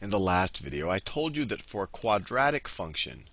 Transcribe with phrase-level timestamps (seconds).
[0.00, 3.28] in the last video, I told you that for a quadratic function,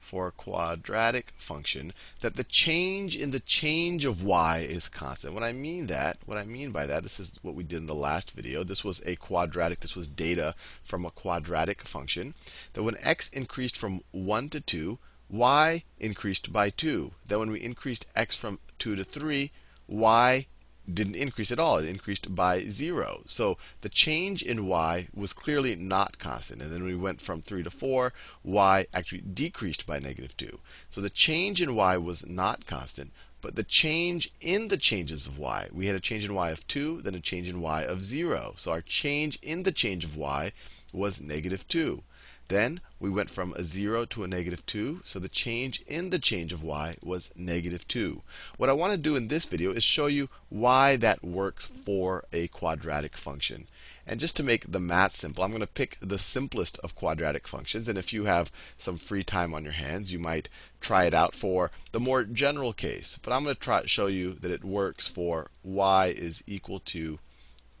[0.00, 5.34] for a quadratic function, that the change in the change of y is constant.
[5.34, 7.86] When I mean that, what I mean by that, this is what we did in
[7.86, 8.64] the last video.
[8.64, 12.34] This was a quadratic, this was data from a quadratic function.
[12.72, 14.98] That when x increased from 1 to 2,
[15.28, 17.12] y increased by 2.
[17.26, 19.52] That when we increased x from 2 to 3,
[19.86, 20.46] y
[20.92, 21.78] didn't increase at all.
[21.78, 23.22] It increased by 0.
[23.26, 26.62] So the change in y was clearly not constant.
[26.62, 28.12] And then we went from 3 to 4,
[28.42, 30.58] y actually decreased by negative 2.
[30.90, 35.38] So the change in y was not constant, but the change in the changes of
[35.38, 38.04] y, we had a change in y of 2, then a change in y of
[38.04, 38.54] 0.
[38.56, 40.52] So our change in the change of y
[40.92, 42.02] was negative 2.
[42.48, 45.02] Then we went from a 0 to a negative 2.
[45.04, 48.22] So the change in the change of y was negative 2.
[48.56, 52.24] What I want to do in this video is show you why that works for
[52.32, 53.68] a quadratic function.
[54.06, 57.46] And just to make the math simple, I'm going to pick the simplest of quadratic
[57.46, 57.86] functions.
[57.86, 60.48] And if you have some free time on your hands, you might
[60.80, 63.18] try it out for the more general case.
[63.22, 66.80] But I'm going to try to show you that it works for y is equal
[66.80, 67.18] to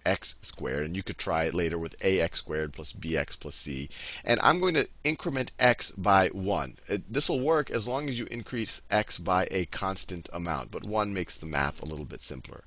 [0.08, 0.86] x squared.
[0.86, 3.90] And you could try it later with ax squared plus bx plus c.
[4.24, 6.78] And I'm going to increment x by 1.
[6.88, 10.70] Uh, this will work as long as you increase x by a constant amount.
[10.70, 12.64] But 1 makes the math a little bit simpler.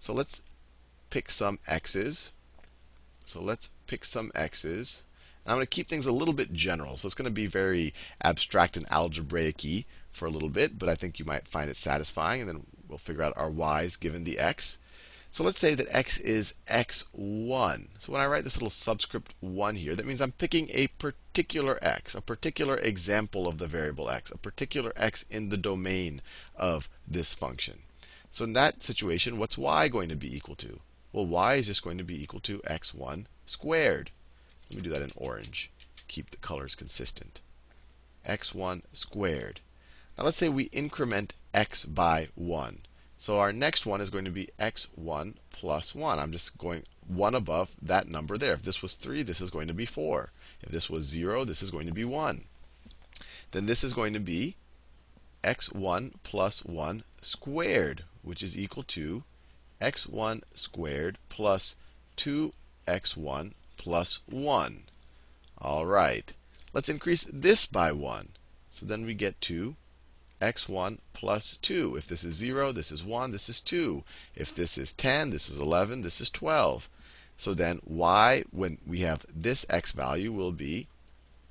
[0.00, 0.42] So let's
[1.08, 2.34] pick some x's.
[3.24, 5.04] So let's pick some x's.
[5.46, 6.96] I'm going to keep things a little bit general.
[6.96, 10.94] So it's going to be very abstract and algebraic for a little bit, but I
[10.94, 12.42] think you might find it satisfying.
[12.42, 14.78] And then we'll figure out our y's given the x.
[15.34, 17.86] So let's say that x is x1.
[17.98, 21.78] So when I write this little subscript 1 here, that means I'm picking a particular
[21.82, 26.20] x, a particular example of the variable x, a particular x in the domain
[26.54, 27.78] of this function.
[28.30, 30.80] So in that situation, what's y going to be equal to?
[31.14, 34.10] Well, y is just going to be equal to x1 squared.
[34.68, 35.70] Let me do that in orange.
[36.08, 37.40] Keep the colors consistent.
[38.28, 39.60] x1 squared.
[40.18, 42.82] Now let's say we increment x by 1.
[43.24, 46.18] So our next one is going to be x1 plus 1.
[46.18, 48.54] I'm just going one above that number there.
[48.54, 50.32] If this was 3, this is going to be 4.
[50.60, 52.44] If this was 0, this is going to be 1.
[53.52, 54.56] Then this is going to be
[55.44, 59.22] x1 plus 1 squared, which is equal to
[59.80, 61.76] x1 squared plus
[62.16, 64.82] 2x1 plus 1.
[65.58, 66.32] All right.
[66.72, 68.30] Let's increase this by 1.
[68.72, 69.76] So then we get to
[70.42, 71.94] x1 plus 2.
[71.94, 74.02] If this is 0, this is 1, this is 2.
[74.34, 76.90] If this is 10, this is 11, this is 12.
[77.38, 80.88] So then y, when we have this x value, will be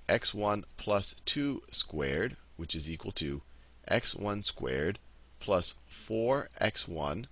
[0.10, 3.42] x1 plus 2 squared, which is equal to
[3.88, 5.00] x1 squared
[5.40, 7.28] plus 4x1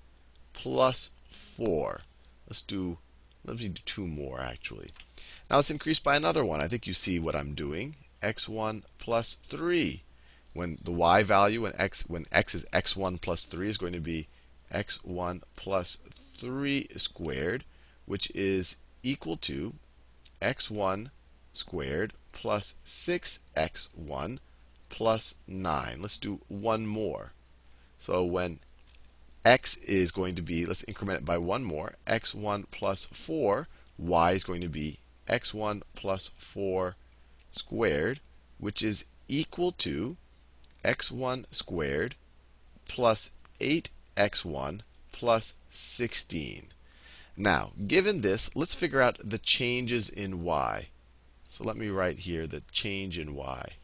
[0.54, 2.02] plus 4.
[2.48, 2.98] Let's do,
[3.44, 4.92] let me do two more actually.
[5.50, 6.62] Now let's increase by another one.
[6.62, 7.98] I think you see what I'm doing.
[8.24, 10.04] x1 plus 3
[10.54, 14.00] when the y value when x when x is x1 plus 3 is going to
[14.00, 14.28] be
[14.72, 16.00] x1 plus
[16.38, 17.64] 3 squared,
[18.06, 19.76] which is equal to
[20.42, 21.12] x1
[21.54, 24.40] squared plus 6x1
[24.90, 26.02] plus 9.
[26.02, 27.32] Let's do one more.
[28.00, 28.60] So when
[29.46, 33.68] x is going to be, let's increment it by one more, x1 plus 4,
[33.98, 36.96] y is going to be x1 plus 4
[37.52, 38.20] squared,
[38.58, 40.18] which is equal to
[40.86, 42.16] x1 squared
[42.88, 44.82] plus 8x1
[45.12, 46.68] plus 16.
[47.36, 50.90] Now, given this, let's figure out the changes in y.
[51.50, 53.78] So let me write here the change in y.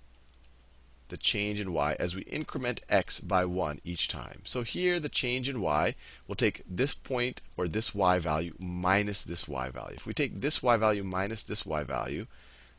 [1.09, 4.41] The change in y as we increment x by 1 each time.
[4.45, 5.95] So here, the change in y,
[6.27, 9.97] we'll take this point or this y value minus this y value.
[9.97, 12.27] If we take this y value minus this y value,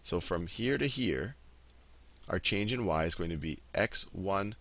[0.03, 1.37] so from here to here,
[2.29, 4.55] our change in y is going to be x1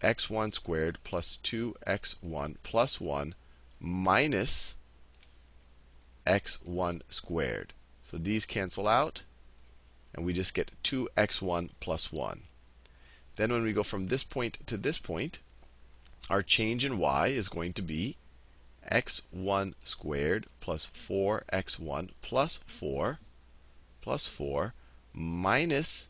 [0.00, 3.34] x1 squared plus 2x1 plus 1
[3.80, 4.74] minus
[6.26, 7.72] x1 squared.
[8.04, 9.22] So these cancel out,
[10.14, 12.42] and we just get 2x1 plus 1.
[13.36, 15.40] Then when we go from this point to this point,
[16.30, 18.16] our change in y is going to be
[18.90, 23.18] x1 squared plus 4x1 plus 4
[24.00, 24.74] plus 4
[25.12, 26.08] minus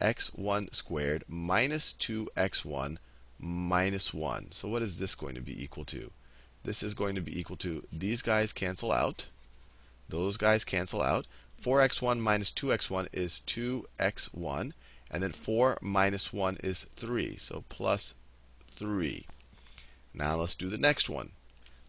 [0.00, 2.98] x1 squared minus 2x1
[3.40, 4.52] minus 1.
[4.52, 6.12] So what is this going to be equal to?
[6.62, 9.26] This is going to be equal to these guys cancel out.
[10.08, 11.26] Those guys cancel out.
[11.62, 14.72] 4x1 minus 2x1 is 2x1.
[15.10, 17.36] And then 4 minus 1 is 3.
[17.36, 18.14] So plus
[18.76, 19.26] 3.
[20.14, 21.32] Now let's do the next one.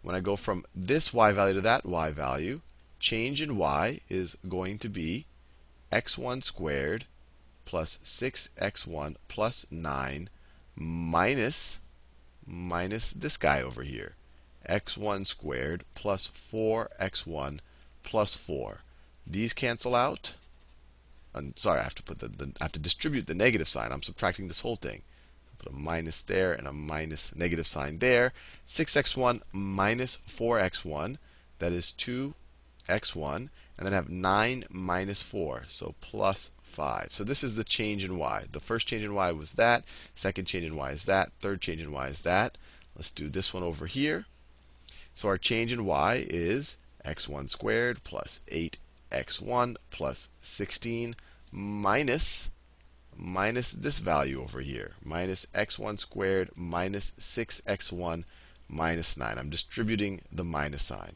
[0.02, 2.62] When I go from this y value to that y value,
[3.00, 5.26] change in y is going to be
[5.92, 7.06] x1 squared
[7.70, 10.28] plus 6x1 plus 9
[10.76, 11.78] minus
[12.44, 14.16] minus this guy over here.
[14.68, 17.60] x1 squared plus 4x1
[18.02, 18.80] plus 4.
[19.28, 20.34] These cancel out.
[21.36, 23.92] I'm sorry, I have to put the, the, I have to distribute the negative sign.
[23.92, 25.04] I'm subtracting this whole thing.
[25.60, 28.34] Put a minus there and a minus negative sign there.
[28.68, 31.20] 6x1 minus 4x1,
[31.60, 32.34] that is 2x1.
[32.88, 37.14] And then I have 9 minus 4, so plus 5.
[37.14, 38.46] So this is the change in y.
[38.52, 39.84] The first change in y was that.
[40.16, 41.32] Second change in y is that.
[41.42, 42.58] Third change in y is that.
[42.96, 44.26] Let's do this one over here.
[45.16, 51.16] So our change in y is x1 squared plus 8x1 plus 16
[51.52, 52.50] minus
[53.16, 58.24] minus this value over here, minus x1 squared minus 6x1
[58.70, 59.38] minus 9.
[59.38, 61.16] I'm distributing the minus sign.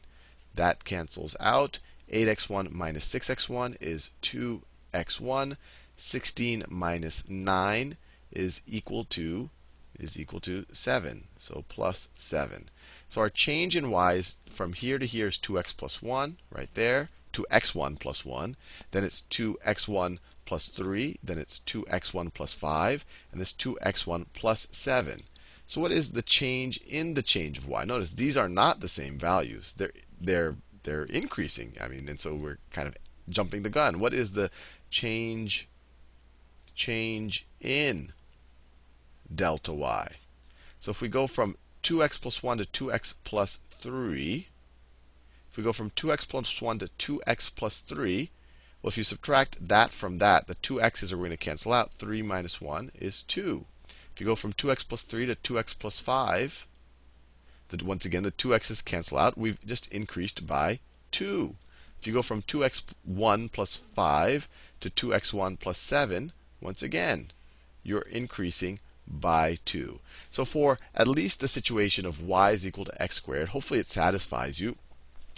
[0.54, 1.78] That cancels out.
[2.12, 4.10] 8x1 minus 6x1 is
[4.94, 5.56] 2x1.
[5.96, 7.96] 16 minus 9
[8.30, 9.50] is equal to
[9.98, 11.26] is equal to 7.
[11.38, 12.70] So plus 7.
[13.08, 16.68] So our change in y is from here to here is 2x plus 1, right
[16.74, 17.10] there.
[17.32, 18.56] 2x1 plus 1.
[18.92, 21.18] Then it's 2x1 plus 3.
[21.22, 23.04] Then it's 2x1 plus 5.
[23.32, 25.24] And this 2x1 plus 7.
[25.66, 27.84] So what is the change in the change of y?
[27.84, 29.74] Notice these are not the same values.
[29.76, 31.76] They're they're they're increasing.
[31.80, 32.96] I mean, and so we're kind of
[33.28, 33.98] jumping the gun.
[33.98, 34.50] What is the
[34.94, 35.66] change
[36.76, 38.12] change in
[39.34, 40.06] delta y?
[40.78, 44.46] So if we go from 2x plus 1 to 2x plus 3,
[45.50, 48.30] if we go from 2x plus 1 to 2x plus 3,
[48.80, 51.90] well, if you subtract that from that, the 2x's are going to cancel out.
[51.94, 53.64] 3 minus 1 is 2.
[54.12, 56.66] If you go from 2x plus 3 to 2x plus 5,
[57.68, 59.36] that once again, the 2x's cancel out.
[59.36, 60.78] We've just increased by
[61.12, 61.56] 2.
[62.04, 64.46] If you go from 2x1 plus 5
[64.80, 67.30] to 2x1 plus 7, once again,
[67.82, 68.78] you're increasing
[69.08, 70.00] by 2.
[70.30, 73.88] So for at least the situation of y is equal to x squared, hopefully it
[73.88, 74.76] satisfies you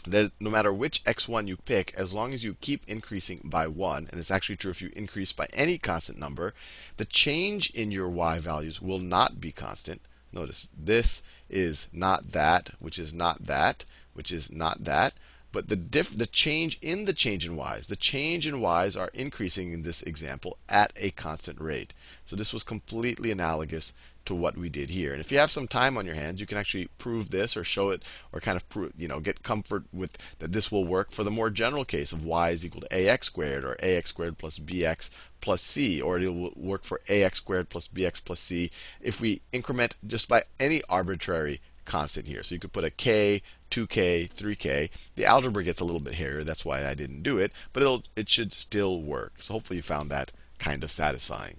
[0.09, 4.09] that no matter which x1 you pick, as long as you keep increasing by 1,
[4.11, 6.53] and it's actually true if you increase by any constant number,
[6.97, 10.03] the change in your y values will not be constant.
[10.33, 13.85] Notice this is not that, which is not that,
[14.15, 15.15] which is not that.
[15.57, 19.11] But the, diff, the change in the change in y's, the change in y's are
[19.15, 21.95] increasing in this example at a constant rate.
[22.27, 23.95] So this was completely analogous
[24.27, 25.15] to what we did here.
[25.15, 27.65] And if you have some time on your hands, you can actually prove this or
[27.65, 31.11] show it or kind of prove, you know, get comfort with that this will work
[31.11, 34.37] for the more general case of y is equal to ax squared or ax squared
[34.37, 35.09] plus bx
[35.41, 38.71] plus c, or it will work for ax squared plus bx plus c
[39.01, 42.43] if we increment just by any arbitrary constant here.
[42.43, 43.41] So you could put a k,
[43.71, 44.91] 2k, 3k.
[45.15, 48.05] The algebra gets a little bit hairier, that's why I didn't do it, but it'll
[48.15, 49.35] it should still work.
[49.39, 51.57] So hopefully you found that kind of satisfying.